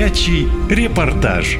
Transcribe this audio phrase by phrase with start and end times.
[0.00, 1.58] Горячий репортаж.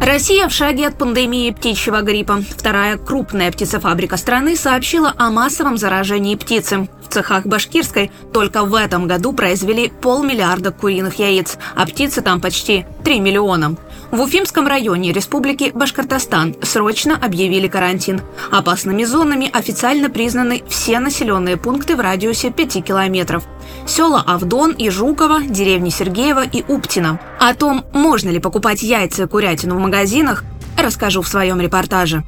[0.00, 2.42] Россия в шаге от пандемии птичьего гриппа.
[2.56, 6.88] Вторая крупная птицефабрика страны сообщила о массовом заражении птицы.
[7.06, 12.86] В цехах Башкирской только в этом году произвели полмиллиарда куриных яиц, а птицы там почти
[13.04, 13.76] 3 миллиона.
[14.10, 18.22] В Уфимском районе Республики Башкортостан срочно объявили карантин.
[18.50, 23.44] Опасными зонами официально признаны все населенные пункты в радиусе 5 километров.
[23.86, 27.20] Села Авдон и Жуково, деревни Сергеева и Уптина.
[27.38, 30.42] О том, можно ли покупать яйца и курятину в магазинах,
[30.76, 32.24] расскажу в своем репортаже.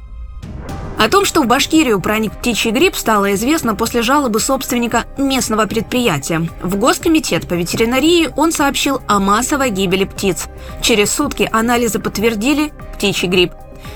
[0.97, 6.47] О том, что в Башкирию проник птичий грипп, стало известно после жалобы собственника местного предприятия.
[6.61, 10.47] В Госкомитет по ветеринарии он сообщил о массовой гибели птиц.
[10.81, 13.53] Через сутки анализы подтвердили птичий грипп.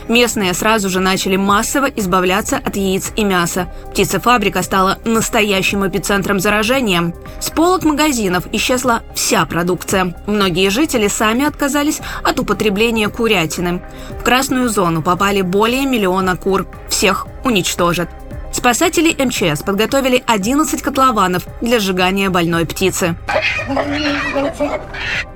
[0.08, 3.68] Местные сразу же начали массово избавляться от яиц и мяса.
[3.91, 7.13] Птицефабрика стала настоящим эпицентром заражения.
[7.40, 10.16] С полок магазинов исчезла вся продукция.
[10.27, 13.82] Многие жители сами отказались от употребления курятины.
[14.20, 16.68] В красную зону попали более миллиона кур.
[16.90, 18.10] Всех уничтожат.
[18.68, 23.15] Спасатели МЧС подготовили 11 котлованов для сжигания больной птицы.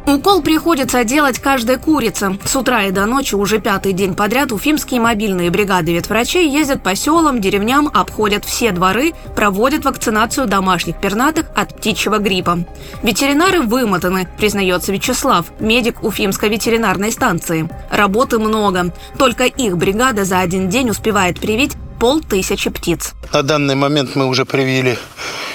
[0.05, 2.37] Укол приходится делать каждой курице.
[2.43, 6.93] С утра и до ночи уже пятый день подряд уфимские мобильные бригады ветврачей ездят по
[6.93, 12.65] селам, деревням, обходят все дворы, проводят вакцинацию домашних пернатых от птичьего гриппа.
[13.01, 17.69] Ветеринары вымотаны, признается Вячеслав, медик Уфимской ветеринарной станции.
[17.89, 18.91] Работы много.
[19.17, 23.13] Только их бригада за один день успевает привить полтысячи птиц.
[23.31, 24.97] На данный момент мы уже привили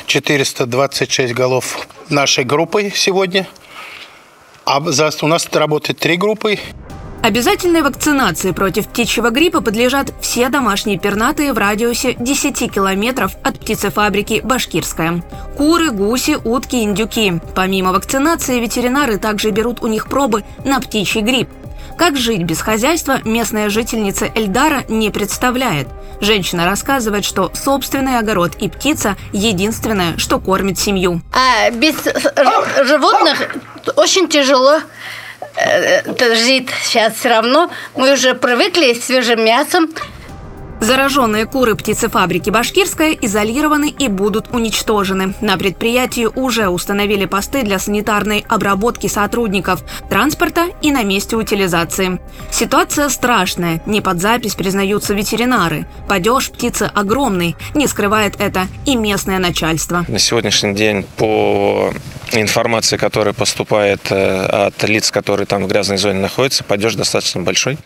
[0.07, 3.49] 426 голов нашей группой сегодня.
[4.65, 6.61] А у нас работает три группы.
[7.25, 14.41] Обязательной вакцинации против птичьего гриппа подлежат все домашние пернатые в радиусе 10 километров от птицефабрики
[14.45, 15.25] «Башкирская».
[15.57, 17.41] Куры, гуси, утки, индюки.
[17.57, 21.49] Помимо вакцинации, ветеринары также берут у них пробы на птичий грипп.
[21.97, 25.89] Как жить без хозяйства, местная жительница Эльдара не представляет.
[26.21, 31.21] Женщина рассказывает, что собственный огород и птица– единственное, что кормит семью.
[31.33, 31.95] А без
[32.87, 33.57] животных
[33.97, 34.81] очень тяжело
[35.57, 37.71] э, жить сейчас все равно.
[37.95, 39.89] Мы уже привыкли с свежим мясом,
[40.87, 45.35] Зараженные куры птицефабрики «Башкирская» изолированы и будут уничтожены.
[45.41, 52.21] На предприятии уже установили посты для санитарной обработки сотрудников, транспорта и на месте утилизации.
[52.53, 55.89] Ситуация страшная, не под запись признаются ветеринары.
[56.09, 60.05] Падеж птицы огромный, не скрывает это и местное начальство.
[60.07, 61.93] На сегодняшний день по
[62.31, 67.77] информации, которая поступает э, от лиц, которые там в грязной зоне находятся, падеж достаточно большой.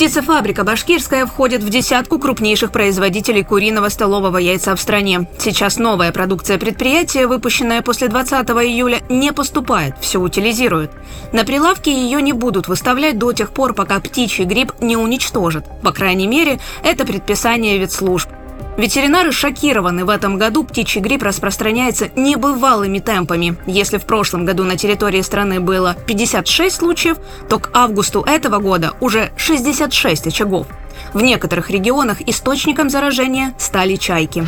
[0.00, 5.28] Птицефабрика «Башкирская» входит в десятку крупнейших производителей куриного столового яйца в стране.
[5.38, 10.90] Сейчас новая продукция предприятия, выпущенная после 20 июля, не поступает, все утилизируют.
[11.34, 15.66] На прилавке ее не будут выставлять до тех пор, пока птичий гриб не уничтожат.
[15.82, 18.30] По крайней мере, это предписание ветслужб.
[18.76, 20.04] Ветеринары шокированы.
[20.04, 23.56] В этом году птичий грипп распространяется небывалыми темпами.
[23.66, 28.94] Если в прошлом году на территории страны было 56 случаев, то к августу этого года
[29.00, 30.66] уже 66 очагов.
[31.12, 34.46] В некоторых регионах источником заражения стали чайки.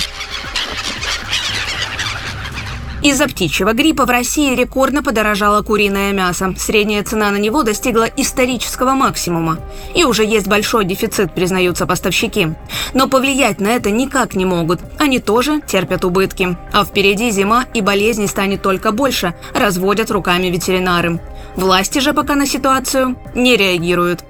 [3.03, 6.55] Из-за птичьего гриппа в России рекордно подорожало куриное мясо.
[6.57, 9.59] Средняя цена на него достигла исторического максимума.
[9.93, 12.51] И уже есть большой дефицит, признаются поставщики.
[12.95, 14.79] Но повлиять на это никак не могут.
[15.01, 16.57] Они тоже терпят убытки.
[16.73, 21.21] А впереди зима и болезней станет только больше, разводят руками ветеринары.
[21.57, 24.25] Власти же пока на ситуацию не реагируют.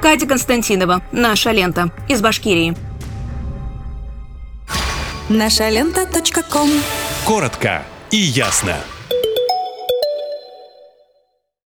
[0.00, 2.76] Катя Константинова, «Наша лента» из Башкирии.
[5.28, 6.06] Наша лента.
[7.24, 7.82] Коротко
[8.16, 8.95] и ясно.